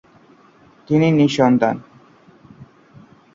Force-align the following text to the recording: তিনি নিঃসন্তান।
তিনি 0.87 1.07
নিঃসন্তান। 1.11 1.75